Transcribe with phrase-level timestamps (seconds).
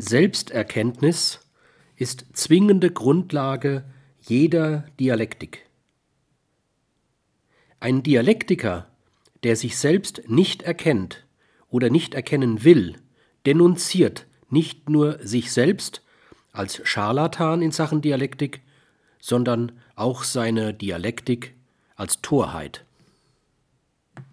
[0.00, 1.40] Selbsterkenntnis
[1.96, 3.82] ist zwingende Grundlage
[4.20, 5.66] jeder Dialektik.
[7.80, 8.86] Ein Dialektiker,
[9.42, 11.26] der sich selbst nicht erkennt
[11.68, 12.94] oder nicht erkennen will,
[13.44, 16.02] denunziert nicht nur sich selbst
[16.52, 18.60] als Scharlatan in Sachen Dialektik,
[19.18, 21.56] sondern auch seine Dialektik
[21.96, 22.84] als Torheit